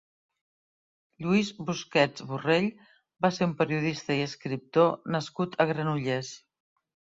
Lluís 1.25 1.51
Busquets 1.67 2.25
Borrell 2.31 2.71
va 3.27 3.31
ser 3.37 3.49
un 3.51 3.55
periodista 3.61 4.19
i 4.23 4.25
escriptor 4.31 4.91
nascut 5.19 5.61
a 5.67 5.71
Granollers. 5.75 6.35